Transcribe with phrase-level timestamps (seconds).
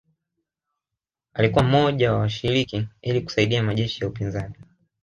[1.33, 4.53] Alikuwa mmoja wa washiriki ili kusaidia majeshi ya upinzani